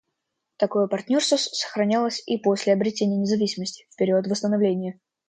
Такое 0.57 0.87
партнерство 0.87 1.37
сохранялось 1.37 2.23
и 2.25 2.39
после 2.39 2.73
обретения 2.73 3.17
независимости, 3.19 3.85
в 3.91 3.95
период 3.97 4.25
восстановления. 4.25 4.99